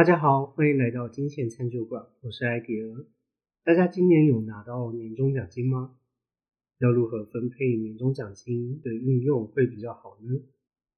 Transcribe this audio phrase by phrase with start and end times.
[0.00, 3.04] 大家好，欢迎来到金钱餐酒馆，我是艾迪尔。
[3.62, 5.94] 大家今年有拿到年终奖金吗？
[6.78, 10.40] 要如何分配年终奖金的运用会比较好呢？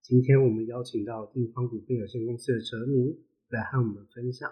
[0.02, 4.48] 今天我们邀请到地方股份有限公司的哲明来和我们分享，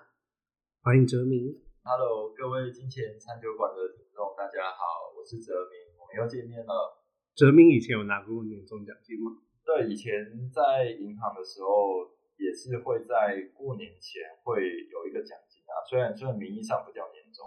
[0.82, 1.54] 欢迎哲明。
[1.84, 6.98] Hello，各位金钱餐酒馆的听众，大家好，我是哲明，我们又见面了。
[7.36, 9.30] 哲明以前有拿过年终奖金吗？
[9.64, 10.10] 对，以前
[10.50, 17.44] 在银行的时候，也是会在过年前会有一个奖金啊，虽然虽然名义上不叫年终，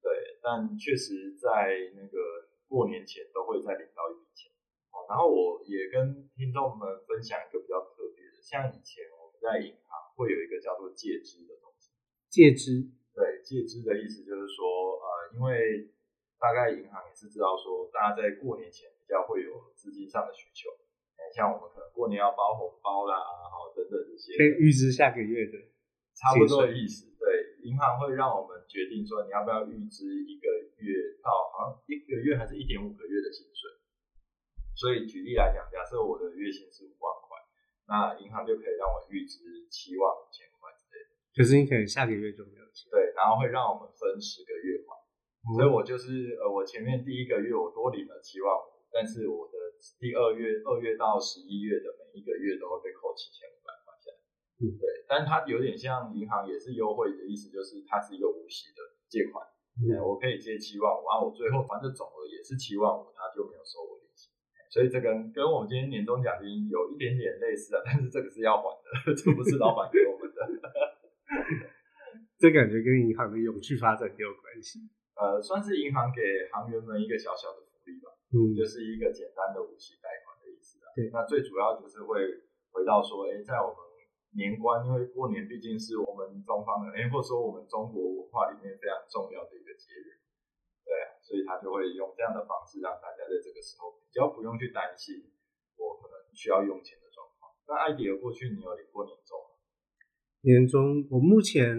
[0.00, 4.54] 对，但确实在那个过年前都会再领到一笔钱。
[4.94, 11.90] 哦，然后我也跟听众们分享一个比较特别的，像以前我们在银行会有一个叫做借支的东西。
[12.30, 14.62] 借支，对，借支的意思就是说，
[15.02, 15.90] 呃，因为
[16.38, 20.70] 大概银行也是知道说，大家在过年前比较会有资金上的需求，
[21.18, 23.16] 哎，像我们可能过年要包红包啦，
[23.50, 23.63] 好等
[23.94, 25.70] 等这些，可以预支下个月的。
[26.18, 27.10] 差不多的意思。
[27.18, 27.26] 对，
[27.66, 30.46] 银行会让我们决定说，你要不要预支一个
[30.78, 33.70] 月到好像一个月还是一点五个月的薪水。
[34.74, 37.38] 所以举例来讲，假设我的月薪是五万块，
[37.86, 41.14] 那银行就可以让我预支七万五千块之类的。
[41.34, 42.90] 可是你可能下个月就没有钱。
[42.90, 44.94] 对，然后会让我们分十个月还。
[45.58, 49.58] 所以我就是呃，我前面第一个月我多领了七万五，但是我的
[49.98, 53.73] 第二月二月到十一月的每一个月都会被扣七千五百块。
[54.62, 59.44] 嗯对，但是它有点像银行也是优惠的意思，就是它是一个无息的借款，
[59.82, 64.30] 嗯呃我可以借七万五，然后我最后还的总额也是七万五，它就没有收我利息。
[64.70, 68.70] 所以这跟跟我们今天年终奖金有一点点类似啊，但是这个是要还
[69.06, 70.38] 的，这不是老板给我们的。
[72.38, 74.78] 这感觉跟银行的永续发展也有关系。
[75.14, 78.10] 呃，算是银行给行员们一个小小的福利吧。
[78.34, 80.90] 嗯，就是一个简单的无息贷款的意思啊。
[80.94, 82.18] 对那最主要就是会
[82.74, 83.78] 回到说，哎，在我们
[84.34, 90.18] 年关，因为过年毕竟是我们中方的，哎， 或者说我们中国文化里面非常重要的一个节日，
[90.84, 95.30] 对啊，所以他就会用这样的方式让大家在这个时候比较不用去担心
[95.78, 97.54] 我可能需要用钱的状况。
[97.66, 99.54] 那艾迪尔过去你有领过年终吗？
[100.42, 101.78] 年终，我目前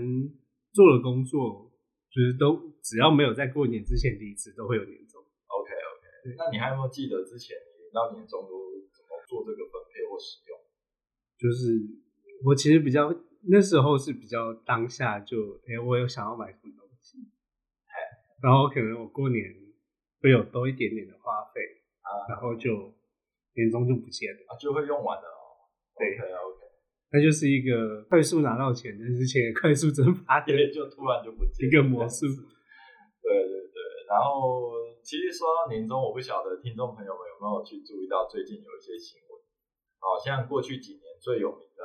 [0.72, 1.70] 做的工作
[2.10, 5.22] 就是都只要没有在过年之前离职，都会有年终。
[5.22, 10.56] OK OK，那你还有没有记得之前你领到年终都怎么做这个分配或使用？
[11.38, 11.76] 就是
[12.46, 13.12] 我其实比较
[13.50, 17.18] 那时候是比较当下就，哎、我有想要买什么东西，
[18.42, 19.44] 然后可能我过年
[20.22, 21.62] 会有多一点点的花费，
[22.02, 22.94] 啊然后就
[23.56, 24.40] 年终就不见了。
[24.48, 25.74] 啊，就会用完了哦。
[25.98, 26.60] 对 OK OK。
[27.12, 32.28] 那就是一个快速拿到钱，但是钱也快速蒸发的 对，就突然就不见一个魔术。
[33.22, 33.78] 对对对，
[34.10, 34.70] 然后
[35.02, 39.42] 其实说到年终，我不晓得听众朋友们有没有去注意到最近有一些新闻，
[39.98, 41.84] 好像过去几年最有名的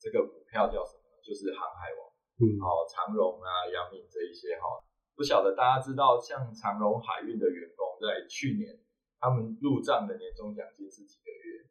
[0.00, 1.04] 这个股票叫什么？
[1.20, 2.08] 就是航海王，
[2.40, 4.80] 嗯，哦长荣啊、阳明这一些哈。
[5.14, 8.80] 不晓得大家知道，像长荣海运的员工在去年
[9.20, 11.68] 他们入账的年终奖金是几个月？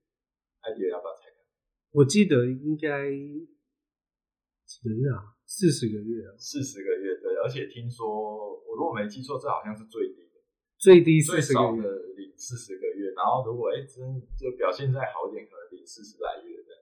[0.61, 1.41] 艾迪要不要猜看？
[1.89, 5.33] 我记得应该几个月啊？
[5.49, 10.37] 四十个月啊，四十个月，对，而且听说我如果没记错，这好像是最低的。
[10.77, 11.65] 最低最四十个月。
[11.65, 13.97] 少的领四十个月，然后如果哎真
[14.37, 16.78] 就表现再好一点，可能领四十来月这样。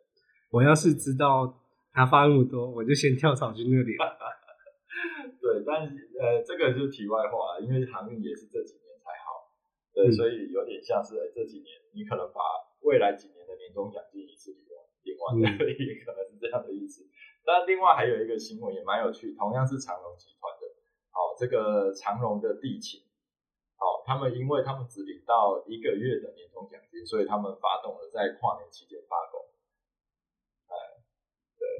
[0.49, 1.59] 我要是知道
[1.93, 4.17] 他发那么多，我就先跳槽去那里了。
[5.41, 9.51] 对，但是呃这个就是题外话，因为航运也是这几年才好，
[9.93, 12.39] 对，嗯所以有点像是哎这几年你可能把
[12.81, 17.05] 未来几年的年终奖金一次领完，领完嗯的， 也可能是这样的意思。
[17.45, 20.67] 但另外还有一个新闻也蛮有趣，同样是长隆集团的，
[21.11, 23.01] 好，这个长隆的地勤。
[23.77, 29.36] 好，他们因为他们只领到一个月的年终奖金，所以他们发动了在跨年期间罢工。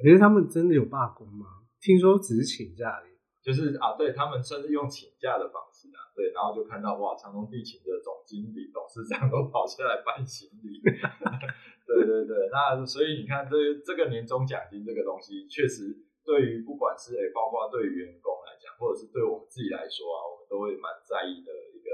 [0.02, 1.46] 可是他们真的有罢工吗？
[1.80, 3.14] 听说只是请假而已。
[3.38, 10.76] 就是啊，对他们甚至用请假的方式啊，对，然后就看到哇，长隆地勤的总经理、董事长都跑下来搬行李，
[11.88, 15.96] 对对对，那所以你看这这个年终奖金这个东西，确实
[16.26, 21.88] 对于不管是诶，包括对于员工来讲，或者是对我们自己来说啊，我们都会蛮在意的一个，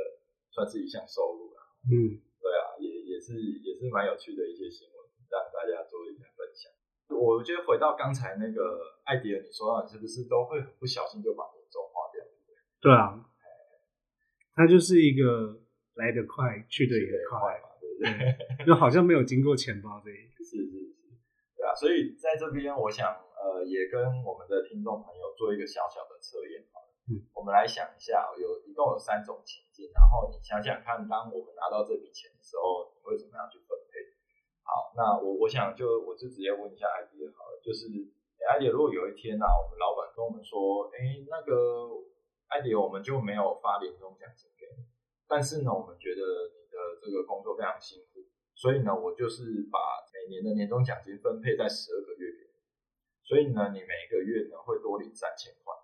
[0.51, 1.63] 算是一项收入啦。
[1.87, 4.99] 嗯，对啊，也也是也是蛮有趣的一些新闻，
[5.31, 6.27] 让大家做一下。
[7.09, 12.25] 我觉得回到刚才那个艾迪尔，你说到你是不是都会很不小心就把年终花掉？
[12.81, 13.21] 对啊，
[14.55, 15.61] 它就是一个
[15.95, 17.97] 来得快，去得也快，快嘛，对不
[18.59, 18.67] 对？
[18.67, 20.31] 就好像没有经过钱包这一。
[20.45, 21.17] 是是是，
[21.57, 21.75] 对啊。
[21.75, 26.89] 所以在这边，我想呃，也跟我们的听众朋友做一个小小的测验好了。
[27.09, 33.84] 嗯，我们来想一下，有一共有三种情境，然后你想想看，当我们拿到这笔钱的时候，你会怎么样去分配？
[34.65, 37.85] 好，那我我想就我就直接问一下艾迪好了，就是，
[38.41, 42.01] 哎，艾迪，如果有一天呢、我们老板跟我们说，哎，那个
[42.49, 44.89] 艾迪，我们就没有发年终奖金给你，
[45.29, 46.21] 但是呢，我们觉得
[46.57, 48.25] 你的这个工作非常辛苦，
[48.57, 49.79] 所以呢，我就是把
[50.17, 52.57] 每年的年终奖金分配在十二个月给你，
[53.23, 55.77] 所以呢，你每一个月呢会多领三千块，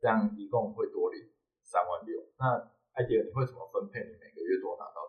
[0.00, 1.20] 这样一共会多领
[1.60, 2.16] 三万六。
[2.40, 2.56] 那
[2.96, 5.02] 艾迪，你会怎么分配你每个月多拿到？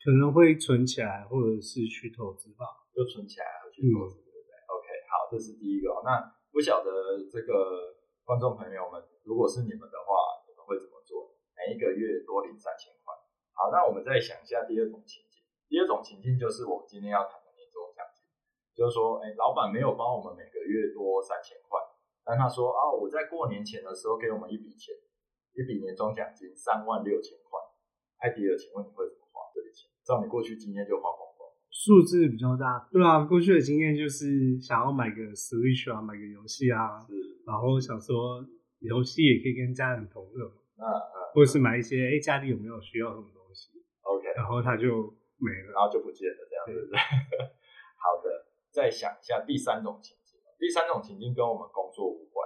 [0.00, 2.64] 可能会存起来，或者是去投资吧。
[2.90, 6.20] 就存起来和去投资，对不对？OK，好，这是第一个、那
[6.50, 6.90] 不晓得
[7.30, 11.32] 这个观众朋友们，如果是你们的话，你们会怎么做？
[11.54, 13.14] 每一个月多领三千块。
[13.54, 15.40] 好，那我们再想一下第二种情境。
[15.68, 18.26] 第二种情境就是我们今天要谈的年终奖金，
[18.74, 21.78] 就是说，哎，老板没有帮我们每个月多三千块，
[22.26, 24.92] 但他说啊，我在过年前的时候给我们一笔钱，
[25.54, 27.60] 一笔年终奖金三万六千块。
[28.18, 29.19] 艾迪尔，请问你会怎么？
[30.10, 31.46] 照你过去经验就花光光。
[31.70, 37.14] 数字比较大，对啊，过去的经验就是想要买个 Switch 啊，买个游戏啊，是，
[37.46, 38.42] 然后想说
[38.80, 43.70] 游戏也可以跟家人同乐嘛，啊啊或者是买一些哎家里有没有需要什么东西
[44.02, 45.70] ，，OK，然后它就没了。
[45.70, 46.98] 然后就不见了，这样对不对？
[48.02, 50.40] 好的，再想一下第三种情境。
[50.58, 52.44] 第三种情境跟我们工作无关，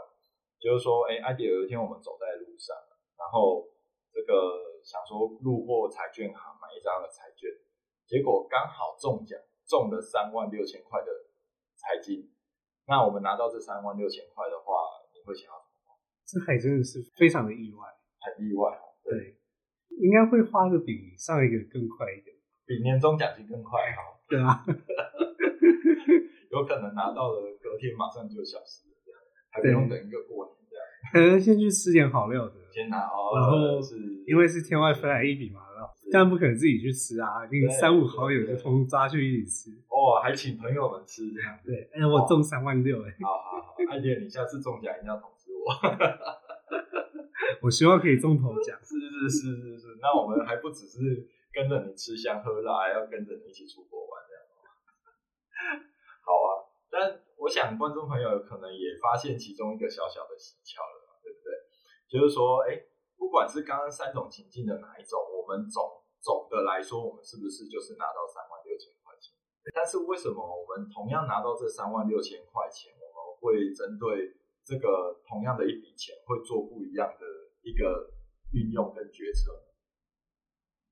[0.61, 2.77] 就是说，哎，艾迪有一天我们走在路上，
[3.19, 3.67] 然后
[4.13, 6.55] 这个想说路过彩券行
[6.85, 7.49] 张的彩券，
[8.05, 11.09] 结果刚好中奖，中了三万六千块的
[11.73, 12.29] 彩金。
[12.87, 14.77] 那我们拿到这三万六千块的话，
[15.17, 15.97] 你会想要怎么花？
[16.29, 17.89] 这还真的是非常的意外，
[18.21, 19.41] 很意外哦，对，对，
[20.05, 22.37] 应该会花的比上一个更快一点。
[22.67, 24.65] 比年终奖金更快哈，对啊，
[26.53, 29.21] 有可能拿到了隔天马上就消失了，这样
[29.51, 30.85] 还不用等一个过年这样。
[31.13, 33.97] 可能先去吃点好料的，先拿哦，然后是
[34.27, 35.61] 因为是天外飞来一笔嘛，
[36.15, 39.71] 但不可能自己去吃啊，那个三五好友就通通抓去一起吃。
[39.91, 41.59] 哦，还请朋友们吃这样。
[41.67, 45.67] 对，哎，我中三万六，哎，好好好，艾姐，你下次中奖一定要通知我。
[47.67, 48.79] 我希望可以中头奖。
[48.87, 55.83] 是是是是是，那我们还不只是跟着你吃香喝辣，还要跟着你一起出国玩这样。
[56.23, 61.51] 好啊，但我想观众朋友可能也发现其中一个小小的蹊跷了嘛，对不对？
[62.07, 62.87] 就是说，哎，
[63.19, 65.83] 不管是刚刚三种情境的哪一种，我们总
[66.25, 69.37] 总的来说，我们是不是就是拿到三万六千块钱？
[69.77, 74.33] 但是为什么我们同样拿到这三万六千块钱，我们会针对
[74.65, 77.25] 这个同样的一笔钱，会做不一样的
[77.61, 78.09] 一个
[78.57, 79.53] 运用跟决策？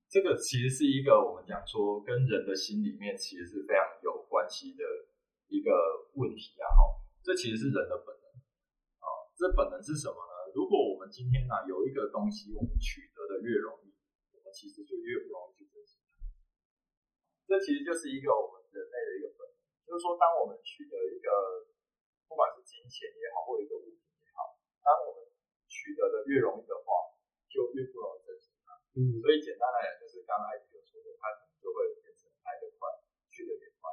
[0.05, 4.85] 这个其实是一个我们讲说跟人的心里面其实是非常有关系的
[5.49, 5.73] 一个
[6.13, 8.25] 问题啊，哈，这其实是人的本能
[9.01, 10.53] 啊，这本能是什么呢？
[10.53, 13.82] 如果我们今天呢、有一个东西，我们取得的越容易，
[14.53, 16.21] 其实就越不容易去珍惜它。
[17.49, 19.57] 这其实就是一个我们人类的一个本能，
[19.89, 21.65] 就是说，当我们取得一个
[22.29, 24.53] 不管是金钱也好，或一个物品也好，
[24.85, 25.25] 当我们
[25.65, 27.17] 取得的越容易的话，
[27.49, 28.77] 就越不容易珍惜它。
[28.93, 32.87] 嗯，所以简单来讲，就是刚刚艾迪有说的，它可能就会变成来得快，
[33.33, 33.89] 去得也快。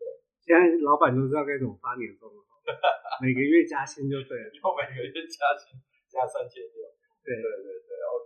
[0.00, 0.08] 对
[0.40, 2.40] 现在老板都知道该怎么发年终了，
[3.20, 4.48] 每个月加薪就对了。
[4.56, 5.76] 以后每个月加薪
[6.08, 6.90] 加三千六。
[7.26, 8.25] 对对对对，OK，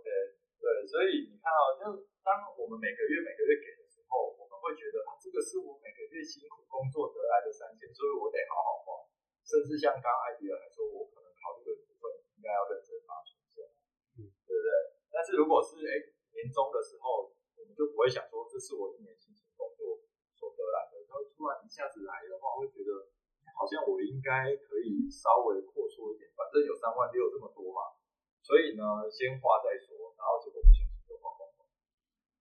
[0.91, 9.07] 所以你看哦，就当我们每个月每个月给的时候，我们会觉得啊，这个是我每个月辛苦工作得来的三千，所以我得好好花。
[9.47, 13.71] 甚至像刚刚艾迪尔还说，我可能考虑的部分应该要认真发出这样，
[14.19, 14.67] 嗯对不对？
[15.07, 20.03] 但是如果是哎年终的时候，我们就不会想说这是我一年辛勤工作
[20.35, 23.07] 所得来的，然后突然一下子来的话，会觉得
[23.55, 27.95] 好像我应该可以稍微扩缩一点，反正有三万六这么多嘛，
[28.43, 29.73] 所以呢，先花再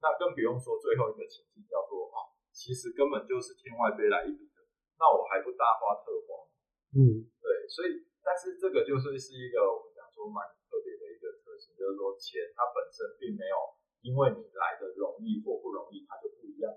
[0.01, 4.65] 那更不用说最后一个情境叫做啊，其实根本就是天外飞来一笔的，
[4.97, 6.49] 那我还不大花特花。
[6.97, 13.57] 嗯，对，所以但是这个就是是一个我们讲说蛮特别的一个特性，就是说钱它本身并没有
[14.03, 16.73] 因为你来的容易或不容易，它就不一样。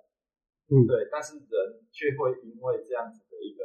[0.69, 1.55] 嗯对，但是人
[1.91, 3.63] 却会因为这样子的一个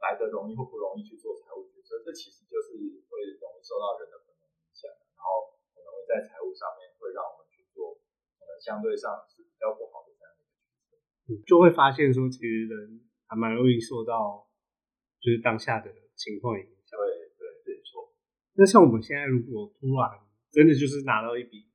[0.00, 2.76] 来的容易或不容易去做财务决策，这其实就是
[3.08, 7.45] 会容易受到人的本能影响，然后可能会在财务上面会让我们
[8.60, 11.32] 相对上是比较不好的这样的一个决策。
[11.32, 14.46] 嗯就会发现说，其实人还蛮容易受到
[15.20, 16.98] 就是当下的情况影响。
[16.98, 18.14] 对对，没错。
[18.54, 20.10] 那像我们现在如果突然
[20.50, 21.66] 真的就是拿到一笔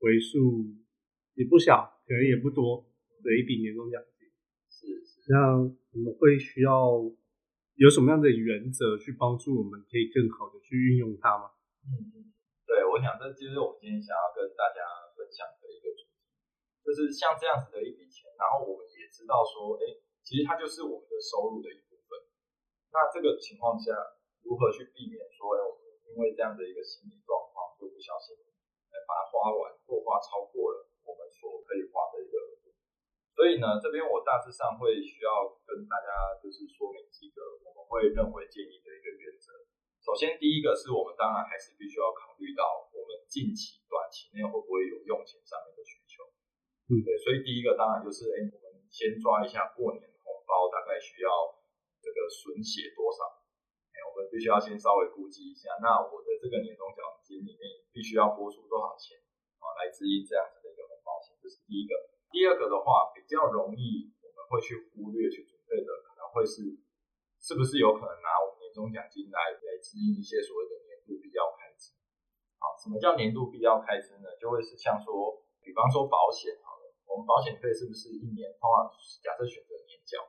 [0.00, 0.66] 为数
[1.34, 2.84] 也不小，可能也不多
[3.22, 4.28] 的一笔年终奖金，
[4.68, 5.32] 是是。
[5.32, 6.98] 那我们会需要
[7.76, 11.50] 有什么样的原则去帮助我们可以更好的去运用它吗？
[11.86, 12.34] 嗯，嗯，
[12.66, 14.82] 对，我想这就是我们今天想要跟大家
[16.88, 22.16] 就是像这样子的一笔钱，然后我们也知道说，哎，其实它就是我们的收入的一部分。
[22.88, 23.92] 那这个情况下，
[24.40, 28.32] 如何去避免说，哎，我们因为这样的一个心理状况，就不小心，
[28.88, 32.40] 哎，把它花完或花超过了我们所可以花的一个。
[33.36, 39.52] 所以呢，这边我大致上会需要跟大家就是说明几个我们会认为建议的一个原则。
[40.00, 45.77] 首先，第一个是我们当然还是必须要考虑到我们近期、短期内会不会有用钱上面。
[46.88, 51.28] 嗯，对，所以第一个当然就是，哎，我们先抓一下过年红包大概需要
[52.00, 53.44] 这个损血多少，
[53.92, 59.20] 哎，我们必须要先稍微估计一下，那我的这个年终奖金里面必须要拨出多少钱
[59.60, 61.92] 啊，来支应这样子的一个红包钱，这是第一个。
[62.32, 66.72] 第二个的话，比较容易我们会去忽略去准备的，可能会是
[67.36, 71.92] 是不是有可能拿我们年终奖金来来支应一些所谓的年度必要开支。
[72.60, 74.28] 好，什么叫年度必要开支呢？
[74.40, 76.67] 就会是像说，比方说保险好了，
[77.08, 78.86] 我们保险费是不是一年通常
[79.24, 80.20] 假设选择年缴，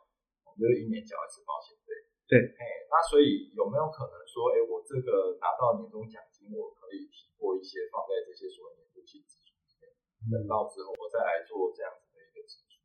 [0.47, 1.91] 我们就是一年缴一次保险费。
[2.25, 9.91] 对，哎，那所以有没有可能说，哎，我这个拿到年终奖金，我可以提拨一些放在这些所谓年度性支出里面，
[10.29, 12.79] 等到之后我再来做这样子的一个支出。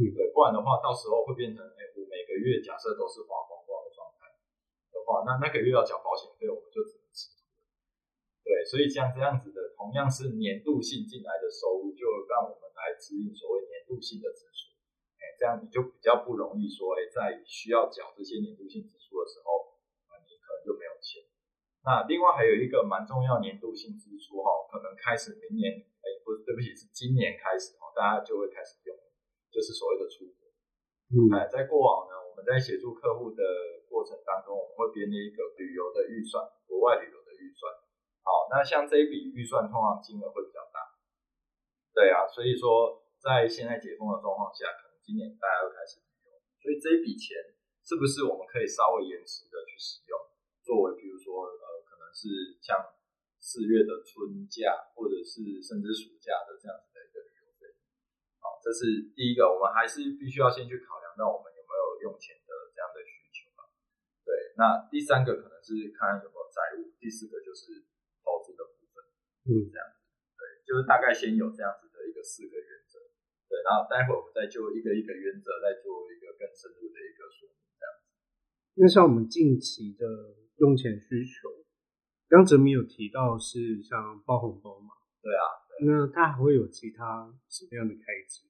[0.00, 4.26] 嗯，对，不然的话，到时候会变成，哎，我每个月假设都是花光光的状态
[4.92, 7.36] 的话，那那个月要缴保险费，我们就只能吃。
[8.44, 14.74] 对，所以像这样子的，同样是年度性进来的收入，就让我们来指引所谓年度性的支出。
[15.14, 19.78] 哎，这样你就比较不容易说，哎，在需要缴这些年度性支出的时候，
[20.10, 21.22] 啊，你可能就没有钱。
[21.86, 28.90] 那另外还有一个蛮重要年度性支出哈，可能开始明年，哎，不是，对不起，是今年开始哈，大家就会开始用，
[29.54, 30.50] 就是所谓的出国。
[31.14, 33.38] 嗯，哎，在过往呢，我们在协助客户的
[33.86, 37.70] 过程当中，我们会编列一个旅游的预算，国外旅游的预算。
[38.26, 40.82] 好，那像这一笔预算，通常金额会比较大。
[41.94, 47.38] 对啊，所以说在现在解封的状况下，可能今年大家都开始旅游，所以这一笔钱
[47.86, 50.18] 是不是我们可以稍微延迟的去使用，
[50.66, 52.98] 作为比如说呃，可能是像
[53.38, 57.78] 四月的春假，或者是甚至暑假的这样子的一个旅游费。
[58.42, 63.70] 好，这是第一个，我们还是必须要先去考量到我们有没有用钱的这样的需求啊。
[64.26, 67.85] 对，那第三个可能是看有没有债务，第四个就是。
[69.46, 70.02] 嗯，这样子，
[70.34, 72.98] 对，就是大概先有这样子的一个四个原则，
[73.46, 78.10] 对，然后待会儿我们再就一个一个原则再做一个更深入的一个说明，这样子。
[78.74, 80.02] 那像我们近期的
[80.58, 81.62] 用钱需求，
[82.26, 85.46] 刚哲明有提到是像包红包嘛，对啊，
[85.86, 88.42] 那它还会有其他什么样的开支？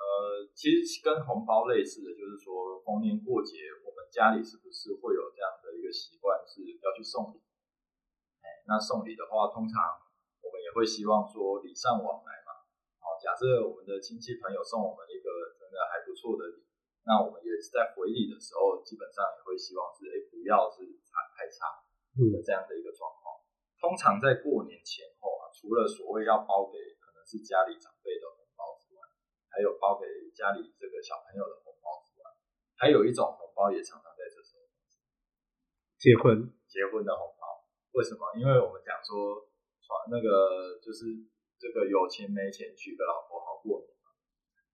[0.00, 7.38] 呃，其实跟红包类似的，就是说逢年过节，我们家里是不是会有这样的一个习惯，是要去送礼？
[8.40, 9.76] 哎，那送礼的话，通常
[10.68, 12.52] 也会希望说礼尚往来嘛。
[13.00, 16.60] 好，假设我们的亲戚朋友送我们一个真的还不错的礼，
[17.08, 21.80] 那我们也是在回礼的时候，基本上也会希望是，哎，不要是差太差
[22.20, 23.40] 的这样的一个状况。
[23.80, 29.00] 通常在过年前后啊，除了所谓要包给可能是家里长辈的红包之外，
[29.48, 30.04] 还有包给
[30.36, 32.28] 家里这个小朋友的红包之外，
[32.76, 34.68] 还有一种红包也常常在这时候
[35.96, 37.64] 结婚，结婚的红包。
[37.96, 38.20] 为什么？
[38.36, 39.47] 因为我们讲说，传
[40.10, 41.06] 那个就是
[41.56, 44.12] 这个有钱没钱娶个老婆好过年嘛。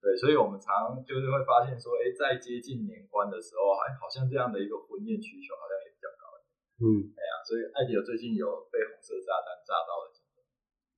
[0.03, 6.53] 对，所以我们常就是会发现说，哎，在接近年关的时候，哎，好像这样的一个婚宴需求好像也比较高一点。
[6.83, 10.15] 嗯，哎呀，所以艾迪尔最近有被红色炸弹炸到的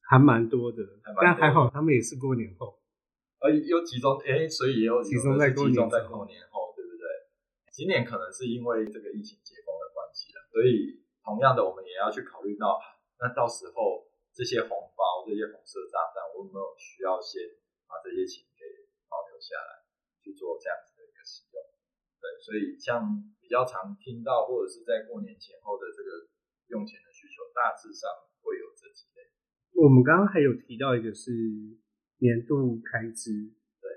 [0.06, 2.78] 还蛮多的，还蛮多的但还好他们也是过年后。
[3.42, 7.04] 呃，又集中，哎，所以也有集中在集中在过年后，对不对？
[7.75, 12.78] 今年可能是因为这个疫情解封的关系了，所以同样的，我们也要去考虑到，
[13.18, 14.06] 那到时候
[14.37, 17.40] 这些红包、这些红色炸弹，我有没有需要先
[17.88, 18.69] 把这些钱给
[19.09, 19.88] 保留下来，
[20.21, 21.57] 去做这样子的一个使用？
[22.21, 23.00] 对，所以像
[23.40, 26.28] 比较常听到或者是在过年前后的这个
[26.69, 28.05] 用钱的需求，大致上
[28.45, 29.25] 会有这几类。
[29.73, 31.33] 我们刚刚还有提到一个是
[32.21, 33.33] 年度开支，
[33.81, 33.88] 对，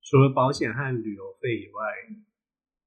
[0.00, 1.80] 除了保险和旅游费以外，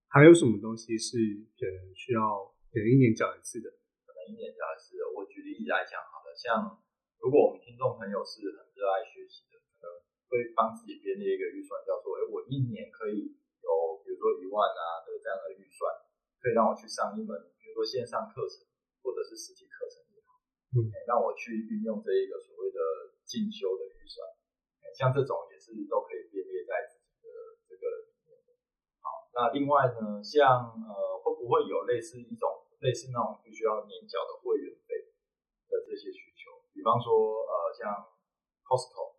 [0.10, 1.13] 还有什么东西是
[1.62, 3.69] 可能需要可能一年缴一次的？
[4.01, 5.05] 可能一年缴一次的。
[5.13, 6.01] 我举例来讲
[6.36, 6.84] 像
[7.24, 9.88] 如果我们听众朋友是很热爱学习的，可能
[10.27, 13.70] 会帮自己编列一个预算，叫做，哎，我一年可以有，
[14.04, 15.88] 比如说一万啊的这样的预算，
[16.44, 18.68] 可以让我去上一门，比如说线上课程
[19.01, 20.38] 或者是实体课程也好，
[20.75, 22.80] 嗯哎让我去运用这一个所谓的
[23.24, 24.27] 进修的预算，
[24.84, 27.27] 哎像这种也是都可以编列在自己的
[27.65, 28.54] 这个里面的。
[29.00, 34.85] 好，那另外呢，像呃会不会有类似一种类似那种必须要年缴的会员费
[35.69, 36.63] 的这些需求？
[36.74, 37.89] 比方说呃像
[38.65, 39.17] Costco，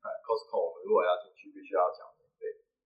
[0.00, 2.44] 哎 Costco 我们如果要进去必须要缴年费，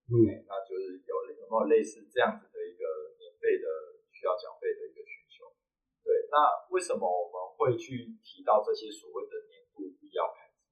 [0.09, 2.85] 嗯，哎那就是有有没有类似这样子的一个
[3.21, 3.67] 年费的
[4.13, 5.49] 需要缴费的一个需求？
[6.03, 10.65] 对，那为什么我们会去提到这些所谓的年度必要开支？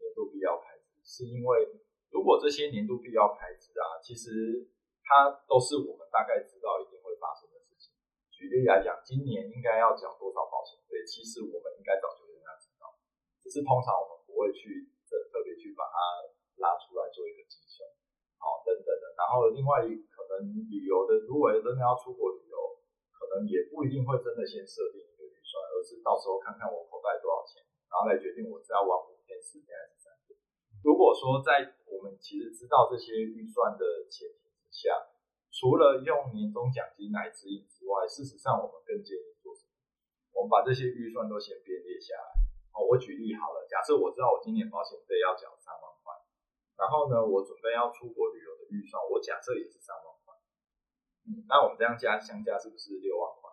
[0.00, 1.80] 年度必要开支是因为，
[2.10, 4.68] 如果这些年度必要开支啊，其实
[5.04, 7.92] 它都是我们大概知道一定会发生的事情。
[8.32, 12.92] 举例来讲，今年应该要缴多少保险费，其实我们应该早就应该知道，
[13.40, 15.96] 只是通常我们不会去特特别去把它
[16.60, 17.88] 拉出来做一个计算，
[18.36, 19.04] 好，等等的。
[19.16, 22.56] 然后另外一可能旅游的，如果真的要出国旅游，
[23.16, 25.56] 可能也不一定会真的先设定一个预算。
[25.72, 30.36] 而是到时候看看我口袋多少钱，然后来决定我是要玩五天、四天还是三天。
[30.84, 34.92] 如果说在我们其实知道这些预算的前提之下，
[35.48, 39.37] 除了用年终奖金来指引之外，事实上我们更建议？
[40.32, 42.28] 我们把这些预算都先编列下来。
[42.74, 46.14] 哦，我举例好了，假设我知道我今年保险费要缴三万块，
[46.76, 50.34] 然后呢，我准备要出国旅游的预算，我假设也是三万块。
[51.26, 53.50] 嗯，那我们这样加相加是不是六万块？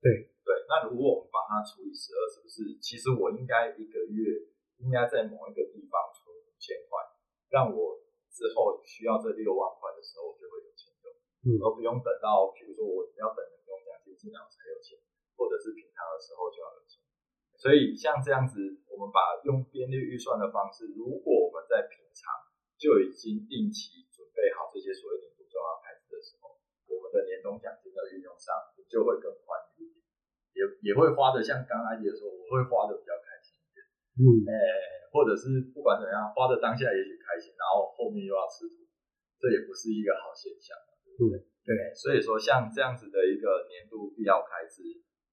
[0.00, 0.34] 对。
[0.48, 4.48] 对，那如果我们把它除以十二，是不是其实我应该一个月
[4.80, 6.96] 应该在某一个地方存五千块，
[7.52, 8.00] 让我
[8.32, 11.12] 之后需要这六万块的时候我就会有钱用，
[11.44, 14.96] 嗯，而不用等到比如说我要等年终奖金进来才有钱，
[15.38, 16.98] 或者是平常的时候就要有钱。
[17.54, 18.58] 所以像这样子，
[18.90, 22.26] 我们把用编列预算的方式，如果我们在平常
[22.74, 26.58] 就已经定期准备好这些所谓年度重要开支的时候，
[26.90, 28.50] 我们的年终奖金的运用上
[28.90, 29.94] 就会更宽裕。
[30.58, 33.78] 也也会花的，像刚阿姐说，我会花的比较开心一点，
[34.18, 34.54] 嗯，哎，
[35.14, 38.82] 或者是不管怎样，花的当下也许开心，然后后面又要吃土，
[39.38, 40.74] 这也不是一个好现象，
[41.06, 41.46] 对不对？
[41.62, 44.82] 对，所以说像这样子的一个年度必要开支，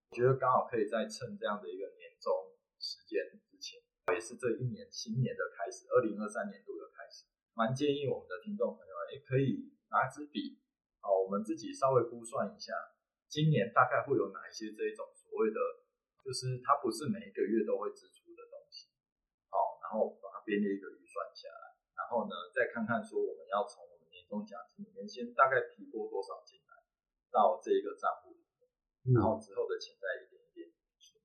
[0.09, 2.31] 我觉得刚好可以在趁这样的一个年终
[2.79, 3.81] 时间之前，
[4.13, 10.59] 也是这一年新年的开始，二零二三年度的开始，蛮建议我们的听众朋友，也可以拿支笔，
[11.01, 12.71] 好，我们自己稍微估算一下，
[13.27, 15.05] 今年大概会有哪一些这一种。
[15.11, 15.59] 所谓的
[16.23, 18.87] 就是它不是每一个月都会支出的东西，
[19.51, 26.71] 好，然后把它编列一个预算下来，然后呢再看看说我们要从我们年终奖金里面先大概提拨多少进来
[27.35, 28.31] 到这一个账户，
[29.13, 31.21] 然后之后的钱再一点一点出。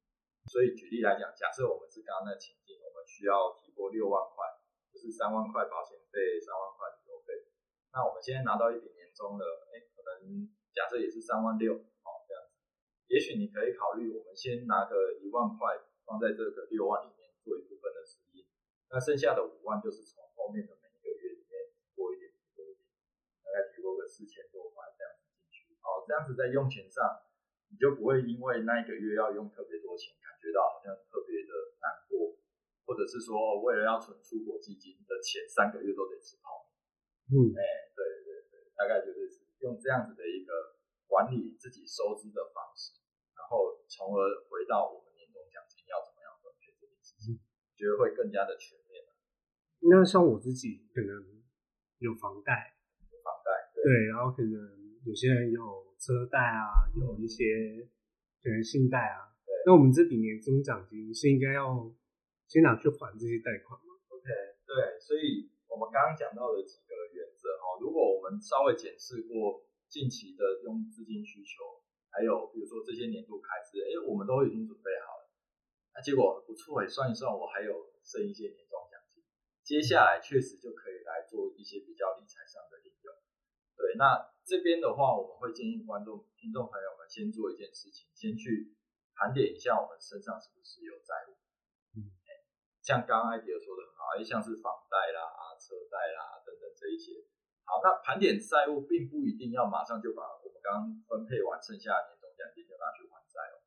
[0.51, 4.45] 所以举例来讲，假设我们是刚刚那情境，我们需要提拨六万块，
[4.93, 7.49] 就是三万块保险费，三万块旅游费，
[7.93, 11.79] 那我们现在拿到一笔年终的，哎，可能假设也是三万六。
[12.03, 12.57] 好这样子
[13.07, 18.45] 也许你可以考虑，我们先拿个一万块放在这个六万里面做一部分的适应，
[18.91, 22.87] 那剩下的五万就是从后面的每一个月里面拨一点，拨一点，
[23.45, 25.79] 大概提拨个四千多块这样子进去。
[25.81, 27.03] 好，这样子在用钱上，
[27.71, 32.37] 你就不会因为那一个月要用特别多钱，感觉到好像特别的难过，
[32.85, 36.75] 或者是说为了要存出国基金的钱，三个月都得吃泡面。
[37.31, 37.63] 嗯，哎，
[37.95, 39.31] 对对对，大概就是
[39.63, 42.99] 用这样子的一个管理自己收支的方式。
[43.39, 47.39] 然后，从而回到我们年终奖金要怎么样分配这件事情，
[47.79, 49.07] 觉得会更加的全面。
[49.83, 51.41] 那像我自己可能
[51.99, 52.77] 有房贷，
[53.11, 54.53] 有房贷对，然后可能
[55.07, 57.45] 有些人有车贷啊，有一些
[58.43, 59.37] 可能信贷啊。
[59.45, 61.93] 对，那我们这笔年终奖金是应该要
[62.49, 64.25] 先拿去还这些贷款吗？OK，
[64.65, 71.85] 对，所以我们刚刚讲到的几个原则哦，如果我们稍微检视过近期的用资金需求。
[72.11, 75.31] 还有比如说这些年度开支，哎，我们都已经准备好了，
[75.95, 79.23] 那结果不错哎，算一算我还有剩一些年终奖金，
[79.63, 83.15] 接下来确实就可以来做一些比较理财上的应用。
[83.79, 88.75] 对，那这边的话，我们会建议观众、听众朋友们先做一件事情，先去
[89.15, 91.39] 盘点一下我们身上是不是有债务。
[91.95, 92.11] 嗯，
[92.83, 97.23] 像刚刚艾迪尔说的很好，哎，像是房贷啦、车贷啦等等这一些。
[97.63, 103.63] 好，那盘点债务并不一定要马上就把我们刚分配完剩下的年终奖金就拿去还债哦。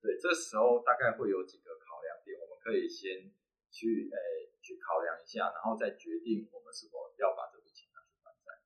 [0.00, 3.28] 对，这时候大概会有几个考量点，我们可以先
[3.68, 8.56] 去诶去考量一下，然后再决定我们是否要把这笔钱拿去还债。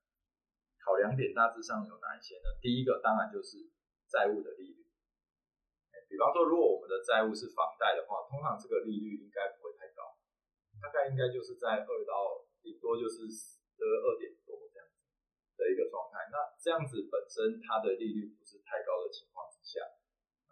[0.86, 2.54] 考量点大致上有哪一些呢？
[2.62, 3.58] 第一个当然就是
[4.06, 4.86] 债务的利率。
[6.06, 10.14] 比方说，如果我们的债务是房贷的话，通常这个利率应该不会太高，
[10.78, 15.02] 大概应该就是在二到顶多就是呃二点多这样子。
[15.58, 19.80] 的一个状态，那这样子本身它的利率不是太高的情况之下，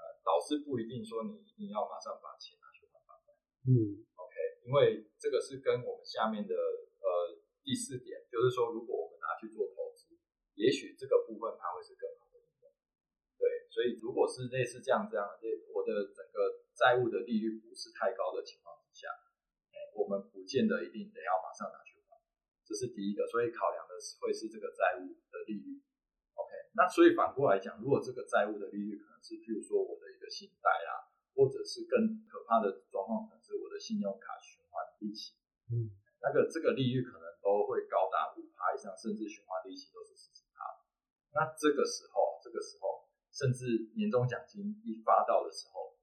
[0.01, 3.37] 呃，导师不一定说你一定要马上把钱拿去还房贷。
[3.69, 9.84] 嗯，OK，因为这个是跟我们下面的呃第四点，就是说如果我们拿去做投资，
[10.55, 12.71] 也许这个部分它会是更好的利润。
[13.39, 15.27] 对，所以如果是类似这样这样，
[15.75, 19.11] 我的整个债务的利率不是太高的情况之下，
[19.75, 22.15] 哎，我们不见得一定得要马上拿去还。
[22.65, 25.83] 这是第一个，所以考量的是会是这个债务的利率。
[26.35, 35.35] OK，那所以反过来讲，如果这个债务的利率可能是，譬如说我的一个信贷啊，或者是更可怕的状况，可能是我的信用卡循环利息，
[35.69, 35.91] 嗯，
[36.23, 40.44] 那个这个利率可能都会高达五趴以上，甚至循环利息都是十。
[41.35, 45.99] 那这个时候，这个时候，甚至年终奖金一发到的时候，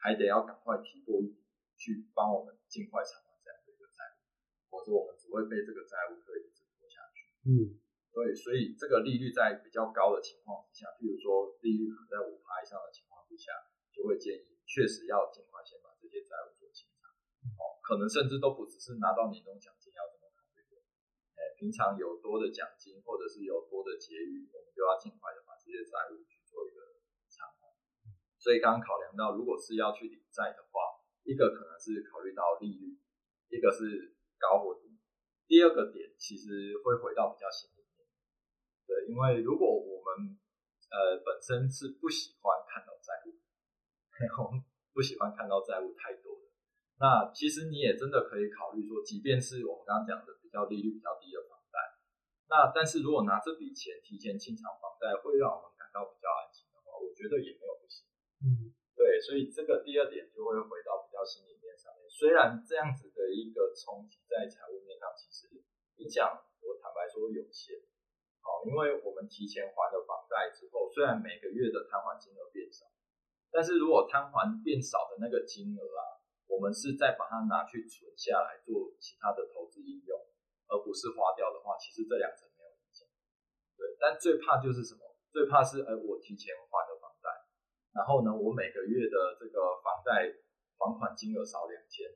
[0.00, 1.44] 还得要赶快提拨一笔
[1.76, 4.24] 去帮我们尽快偿还这样的一个债务，
[4.72, 7.28] 否则我们只会被这个债务可以一直拖下去。
[7.44, 7.76] 嗯，
[8.16, 13.52] 对，所以这个利率在比较高的情况之下，譬如说利率可能在五趴以上的情况之下，
[13.92, 17.12] 就会建议确实要尽快先把这些债务做清偿。
[17.60, 19.68] 哦，可能甚至都不只是拿到年终奖
[21.62, 26.98] 平常有多的奖金或者是有多的结余，我们就要尽快的把这些债务去做一个
[27.30, 27.70] 偿还。
[28.34, 30.82] 所以刚刚考量到，如果是要去理债的话，
[31.22, 32.98] 一个可能是考虑到利率，
[33.46, 34.98] 一个是高或低。
[35.46, 38.10] 第二个点其实会回到比较心里面，
[38.82, 40.34] 对，因为如果我们
[40.90, 43.38] 呃本身是不喜欢看到债务，
[44.42, 44.58] 我们
[44.90, 46.50] 不喜欢看到债务太多的，
[46.98, 51.38] 那其实你也真的可以考虑说，即便是我们刚刚讲的比较利率比较低的，
[52.52, 58.04] 那但是如果拿这笔钱提前清偿房贷，会让我们感到比较安心的话，我觉得也没有不行。
[58.44, 62.04] 嗯，对，所以这个第二点就会回到比较心里面上面。
[62.12, 65.48] 虽然这样子的一个冲击在财务面上其实
[65.96, 66.28] 影响，
[66.60, 67.80] 我坦白说有限。
[68.44, 72.84] 好，因为我们提前还了房贷之后，虽然每个月的摊还金额变少，
[73.48, 76.20] 但是如果摊还变少的那个金额啊，
[76.52, 80.20] 我们是再把它拿去存下来做其他的投资应用，
[80.72, 83.04] 而不是花掉的话，其实这两层没有影响。
[83.76, 85.04] 对，但最怕就是什么？
[85.28, 87.28] 最怕是，哎，我提前还了房贷。
[87.92, 90.32] 然后呢，我每个月的这个房贷
[90.80, 92.08] 还款金额少两千，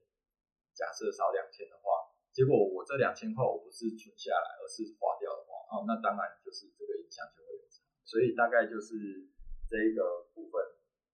[0.72, 7.84] 假设少两千的话，结果我这两千块我不是存下来，而是花掉的话，哦，那当然就是这个影响就会有差。
[8.08, 8.96] 所以大概就是
[9.68, 10.56] 这一个部分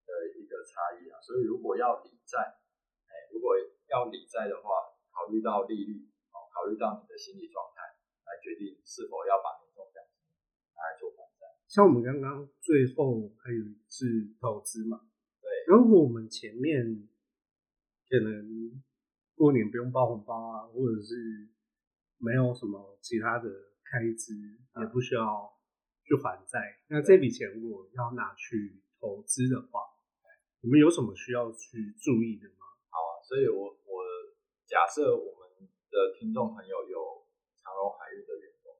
[0.07, 1.19] 的一个差异啊。
[1.19, 2.39] 所以如果要理债，
[3.11, 3.59] 哎，如果
[3.91, 6.07] 要理债的话，考虑到利率，
[6.53, 7.81] 考虑到你的心理状态，
[8.29, 10.21] 来决定是否要把年终奖金
[10.77, 11.49] 拿来做还债。
[11.67, 15.09] 像我们刚刚最后还有是投资嘛，
[15.41, 17.09] 对，如果我们前面
[18.09, 18.83] 可能
[19.35, 21.49] 过年不用包红包啊，或者是
[22.19, 23.49] 没有什么其他的
[23.89, 24.37] 开支，
[24.77, 25.59] 也不需要
[26.05, 29.81] 去还债，那这笔钱如果要拿去投资的话，
[30.61, 32.69] 我们有什么需要去注意的吗？
[32.93, 34.05] 好啊，所以我我
[34.67, 35.42] 假设我们
[35.93, 37.21] 的听众朋友有
[37.61, 38.73] 长荣海运的员工，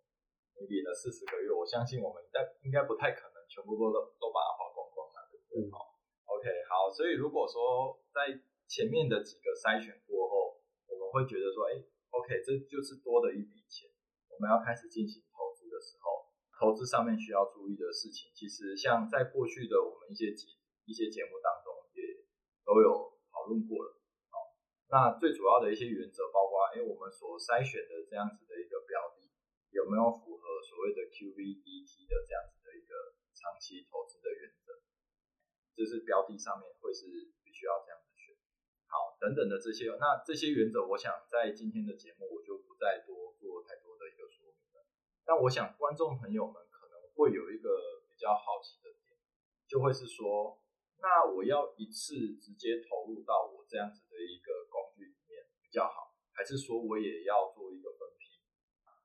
[0.57, 5.61] 你领了四十个月，我相信我们应该应该不太可能全部都都把它花光光了，对不对？
[5.61, 5.93] 嗯好
[6.25, 8.33] ，OK，好，所以如果说在
[8.65, 10.57] 前面的几个筛选过后，
[10.89, 11.85] 我们会觉得说，哎
[12.17, 13.93] ，OK，这就是多的一笔钱，
[14.33, 20.49] 我们要开始进行投资的时候，投资上面需要注意的事情，其实像在过去的我们一些节
[20.89, 22.25] 一些节目当中也
[22.65, 24.01] 都有讨论过了。
[24.89, 26.29] 那最主要的一些原则
[26.75, 29.29] 因为，我们所筛选的这样子的一个标的，
[29.71, 34.81] 有没有符合所谓的 QVDT 的这样子的一个长期投资的原则？
[35.77, 38.37] 这是标的上面会是必须要这样子选。
[38.89, 44.85] 好，等等的这些，那这些原则，我想在今天的节目我就不再多做太多的一个说明了。
[45.25, 49.17] 但我想观众朋友们可能会有一个比较好奇的点，
[49.67, 50.61] 就会是说，
[51.01, 58.43] 那我要一次直接投入到我这样子的一个工具里面比较好，还是说我也要做一个分批？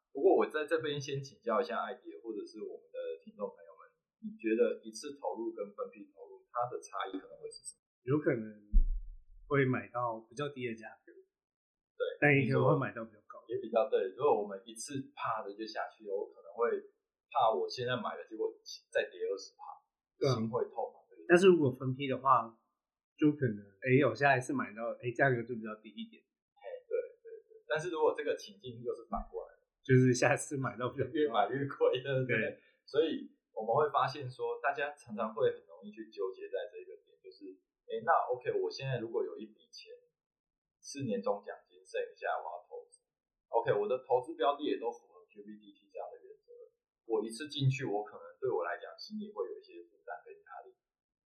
[0.09, 3.85] 不过我在这边先请教一下艾迪，或者是我们的听众朋友们，
[4.25, 7.85] 你觉得一次投入跟分批投入它的差异可能会是什么？
[8.09, 8.41] 有可能
[9.45, 13.45] 会买到比较低的价格，对，但也可能会买到比较高。
[13.45, 14.17] 也比较对。
[14.17, 16.89] 如果我们一次啪的就下去，我可能会
[17.29, 18.49] 怕我现在买了，结果
[18.89, 21.21] 再跌二十趴，心会痛嘛，对？
[21.29, 22.57] 但是如果分批的话，
[23.13, 26.25] 就可能哎，有下一次买到哎价格就比较低一点。
[27.67, 29.53] 但是如果这个情境又是反过来，
[29.83, 32.39] 就是下次买到越买越贵，对不对？
[32.39, 37.51] 对所以我们会发现说，大家常常会很容易去纠结在这个点，就是，
[37.87, 39.93] 哎，那 OK，我现在如果有一笔钱
[40.81, 43.03] 是年终奖金，剩下我要投资
[43.49, 46.51] ，OK，我的投资标的也都符合 QBDT 这样的原则，
[47.05, 50.75] 我一次进去，我可能对我来讲心里会有一些负担跟压力，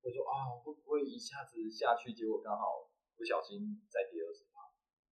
[0.01, 4.65] 我说啊，会不会一下子下去，结果刚好不小心再跌二十趴？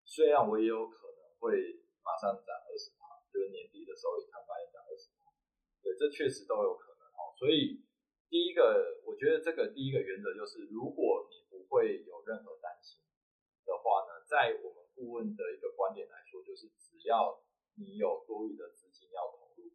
[0.06, 1.09] 虽然我也有可能
[1.40, 5.32] 会马上涨二十趴，就是年底的时候一看发现涨二十趴，
[5.82, 7.32] 对，这确实都有可能哦。
[7.40, 7.84] 所以
[8.30, 13.00] 第一个，我觉得这个第一个原则就是，如果你不会有任何担心
[13.66, 17.42] 的话呢，在我们顾问的一个观点来说，就是只要
[17.76, 19.72] 你有多余的资金要投入，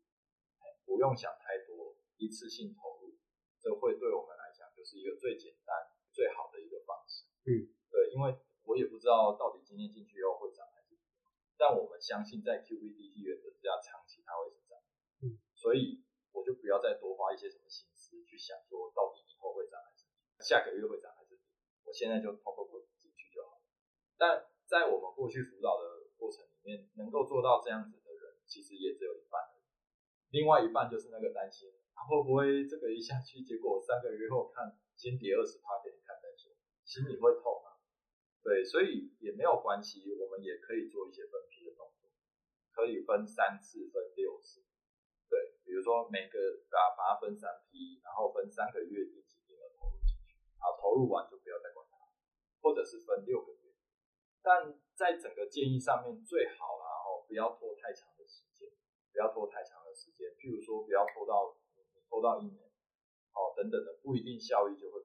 [0.85, 3.17] 不用想太多，一次性投入，
[3.61, 7.25] 这会对我们来讲就是一个最简单、最好的一个方式。
[7.47, 10.54] 嗯，对，因为我也不知道到底今天进去又后会。
[12.05, 14.77] 相信在 QVDT 原则之下，长期它会成长。
[15.25, 16.05] 嗯，所以
[16.37, 21.49] 我就不要再多花一些什么心思去想说到底以后会涨还是跌，下个月会涨还是跌，
[21.85, 23.65] 我现在就通过过进去就好了。
[24.19, 29.65] 但在我们过去辅导的过程里面，能够做到这样子的人，其实也只有一半而已。
[30.29, 36.53] 另外一半就是那个担心，他会不会这个一下去，结果三个月后看先跌二十趴给你看再说，
[36.85, 37.74] 心里会痛啊。
[38.45, 42.13] 对，所以也没有关系，我们也可以做一些分批的动作，
[42.77, 44.61] 可以分三次、分六次。
[45.31, 51.97] 对，比如说每个把把它分三批，然后分三个月定期定额投入进去，好，投入完就不要再管它，
[52.61, 53.73] 或者是分六个月。
[54.43, 58.69] 但在整个建议上面，最好啦哦，不要拖太长的时间，
[59.11, 60.29] 不要拖太长的时间。
[60.37, 62.69] 譬如说，不要拖到你拖到一年，
[63.33, 65.03] 哦等等的，不一定效益就会。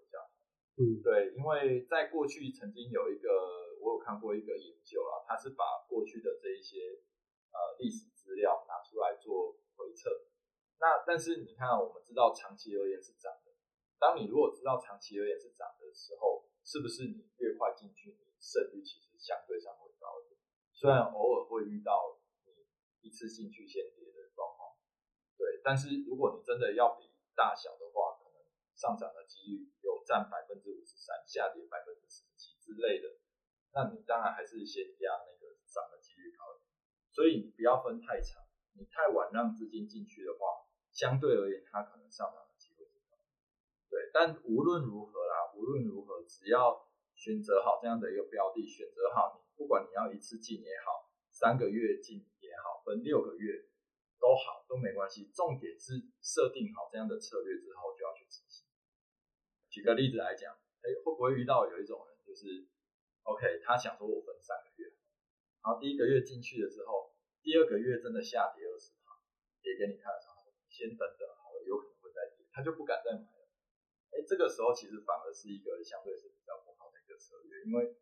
[0.79, 3.27] 嗯，对，因为在过去曾经有一个，
[3.83, 7.03] 我有看过一个研究啊，它是把过去的这一些
[7.51, 10.09] 呃历史资料拿出来做回测。
[10.79, 13.51] 那但是你看，我们知道长期而言是涨的。
[13.99, 20.39] 当你如果知道长期而言是涨的时候，是不是你越快进去，你胜率其实相对上会高一点？
[20.71, 22.15] 虽然偶尔会遇到
[22.45, 22.55] 你
[23.01, 24.79] 一次性去先跌的状况，
[25.37, 28.15] 对，但是如果你真的要比大小的话，
[28.79, 33.19] 上涨的几率有占百分之五十三，下跌百分之四十七之类的，
[33.75, 36.71] 那你当然还是先压那个涨的几率高一点。
[37.11, 38.39] 所以你不要分太长，
[38.79, 40.63] 你太晚让资金进去的话，
[40.93, 43.19] 相对而言它可能上涨的机会是高。
[43.89, 53.67] 对，但无论如何啦，无论如何，只要选择好这样的一个标的，选择好你，不管你要一次进也好，三个月进也好，分六个月
[54.21, 55.29] 都好，都没关系。
[55.35, 58.48] 重点是设定好这样的策略之后，就要去执行。
[59.69, 60.51] 举个例子来讲，
[60.81, 62.67] 哎，会不会遇到有一种人，就是
[63.23, 64.89] ，OK，他想说我分三个月，
[65.61, 69.13] 然后第一个月进去了之后，第二个月真的下跌二十趴，
[69.61, 73.45] 跌给你看的时候，先等等好了，有可能会再跌，他就不敢再买了。
[74.09, 77.93] 哎，这个时候其实反而是一个相对是比较不好的一个策略，因为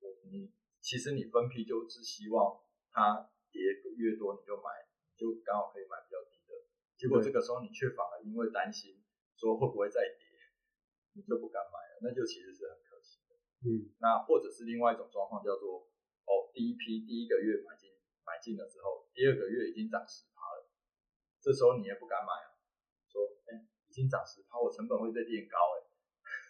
[0.00, 2.58] 我你其实你分批就是希望
[2.90, 3.62] 它跌
[3.94, 6.66] 越多你就买，你就刚好可以买比较低的，
[6.98, 8.98] 结果这个时候你却反而因为担心
[9.36, 10.21] 说会不会再跌，
[11.14, 13.36] 你就不敢买了，那就其实是很可惜的。
[13.64, 15.88] 嗯，那或者是另外一种状况叫做，
[16.24, 17.90] 哦，第一批第一个月买进
[18.24, 20.68] 买进了之后，第二个月已经涨十趴了，
[21.40, 22.56] 这时候你也不敢买啊，
[23.08, 23.68] 说，哎。
[23.92, 25.84] 已经涨十趴，我成本会再变高哎，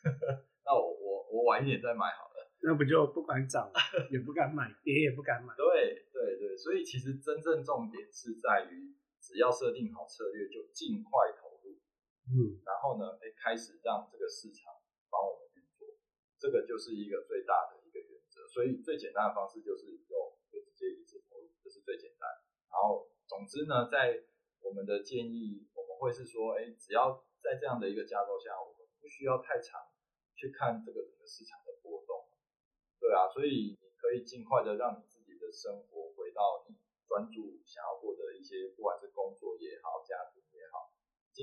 [0.62, 2.38] 那我我我晚一点再买好了。
[2.62, 3.66] 那不就不管涨
[4.12, 5.52] 也不敢买，跌也不敢买。
[5.58, 11.41] 对对对，所以其实真正重点是在于，只要设定好策略，就尽快投入。
[12.30, 14.72] 嗯，然后呢，哎，开始让这个市场
[15.10, 15.86] 帮我们运作，
[16.38, 18.46] 这个就是一个最大的一个原则。
[18.48, 22.28] 所以最简单的方式就是有就直接一次投入，这是最简单。
[22.70, 24.22] 然后总之呢，在
[24.62, 29.82] 我们的建议，我们会是说，哎，只要在这样的一个架构下，我们不需要太长
[30.34, 32.30] 去看这个整个市场的波动，
[32.98, 40.41] 对啊，所以你可以尽快的让你自己的生活回到你专注想要过的一些，不管是工作也好，家庭，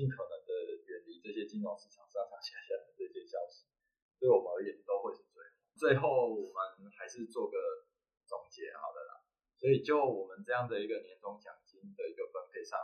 [0.00, 3.68] 尽可能的远离这些金融市场上上下下的这些消息，
[4.16, 5.52] 对我们而言都会是最好。
[5.76, 7.84] 最后我们还是做个
[8.24, 9.20] 总结好的啦，
[9.60, 12.80] 所以就我们这样的一个年终奖金的一个分配上，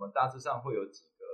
[0.00, 1.24] 我们大致上会有几个。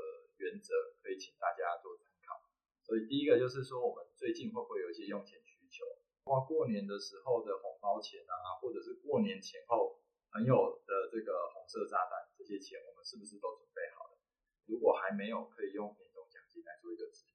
[0.40, 0.73] 原则
[1.05, 2.40] 可以请大家做参考，
[2.81, 5.85] 所以第一个就是说，我们最近会不会有一些用钱需求？
[6.25, 10.01] 包括过年的时候的红包钱啊，或者是过年前后
[10.33, 14.16] 朋友的这个红色炸弹，这些钱我们是不是都准备好了？
[14.64, 17.35] 如果还没有，可以用年终奖金来做一个指引。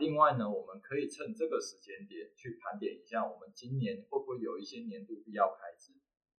[0.00, 5.92] 另外呢，我们可以趁这个时间点去盘点一下，我们今年会不会有一些年度必要开支？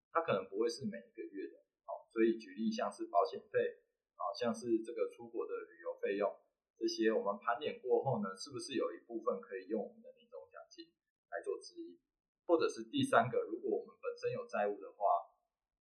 [0.10, 3.86] 它可能不会是每一个月的，好，所以举例像是保险费。
[4.17, 6.30] 好像是这个出国的旅游费用，
[6.78, 10.94] 这些我们盘点过后呢，是不是有一部分可以用我们的年终奖金
[11.30, 11.98] 来做指引？
[12.46, 15.30] 或者是第三个，如果我们本身有债务的话，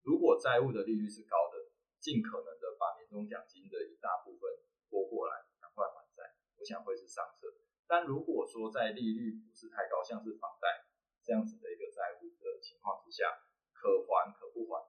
[0.03, 1.69] 如果债务的利率是高的，
[2.01, 4.49] 尽可能的把年终奖金的一大部分
[4.89, 7.51] 拨过来，赶快还会是上策。
[7.91, 10.87] 但如果说在利率不是太高，像是房贷
[11.27, 13.43] 这样子的一个债务的情况之下，
[13.75, 14.87] 可还可不还。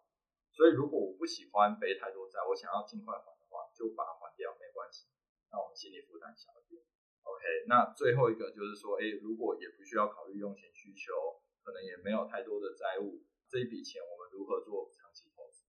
[0.54, 3.66] 所以如果我不喜欢背太多债，我想要尽快还的话。
[3.72, 5.08] 就把它还掉没关系，
[5.50, 6.84] 那我们心理负担小一点。
[7.24, 15.66] OK，那最后一个就是说，哎，如果也不需要考虑用钱需求，可能也没有太多的债务，这一笔钱我们如何做长期投资？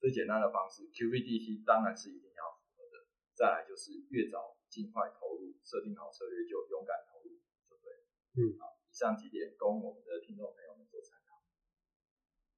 [0.00, 3.06] 最简单的方式，QVDT 当然是一定要符合的。
[3.32, 7.30] 再来就是越早尽快投入，设定好策略就勇敢投入
[7.70, 7.94] 就对。
[8.34, 11.38] 嗯，好，以上几点供我们的听众朋友们做参考。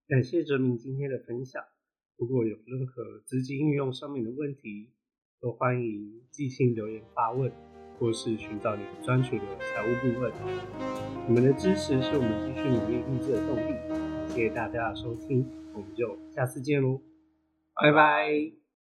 [0.09, 1.63] 感谢哲明今天的分享。
[2.17, 4.95] 如果有任何资金运用上面的问题，
[5.43, 7.53] 都欢迎寄信留言发问，
[7.99, 10.33] 或是寻找你们专属的财务顾问。
[11.29, 13.77] 你们的支持是我们继续努力录制的动力。
[14.33, 17.03] 谢谢大家的收听，我们就下次见喽，
[17.75, 18.66] 拜拜。